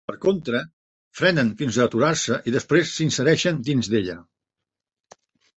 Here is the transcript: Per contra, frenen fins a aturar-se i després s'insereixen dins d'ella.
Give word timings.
Per 0.09 0.13
contra, 0.21 0.61
frenen 1.19 1.51
fins 1.59 1.77
a 1.77 1.85
aturar-se 1.85 2.39
i 2.45 2.55
després 2.57 2.97
s'insereixen 2.97 3.61
dins 3.71 3.91
d'ella. 3.93 4.17